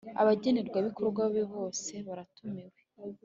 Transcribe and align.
Abagenerwabikorwa 0.21 1.23
be 1.33 1.43
bose 1.53 1.93
baratumiwe. 2.07 2.79